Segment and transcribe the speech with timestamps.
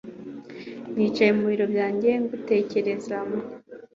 [0.95, 3.15] Nicaye mu biro byanjye ngutekereza